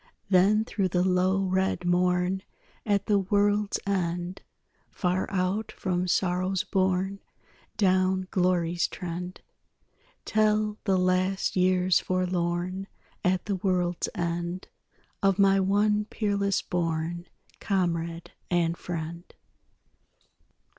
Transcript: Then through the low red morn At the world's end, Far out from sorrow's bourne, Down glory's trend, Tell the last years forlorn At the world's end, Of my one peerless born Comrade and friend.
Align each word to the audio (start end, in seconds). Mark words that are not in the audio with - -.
Then 0.31 0.65
through 0.65 0.87
the 0.87 1.03
low 1.03 1.43
red 1.45 1.85
morn 1.85 2.41
At 2.87 3.05
the 3.05 3.19
world's 3.19 3.79
end, 3.85 4.41
Far 4.89 5.29
out 5.29 5.71
from 5.73 6.07
sorrow's 6.07 6.63
bourne, 6.63 7.19
Down 7.77 8.27
glory's 8.31 8.87
trend, 8.87 9.41
Tell 10.25 10.79
the 10.85 10.97
last 10.97 11.55
years 11.55 11.99
forlorn 11.99 12.87
At 13.23 13.45
the 13.45 13.57
world's 13.57 14.09
end, 14.15 14.69
Of 15.21 15.37
my 15.37 15.59
one 15.59 16.05
peerless 16.05 16.63
born 16.63 17.27
Comrade 17.59 18.31
and 18.49 18.75
friend. 18.77 19.31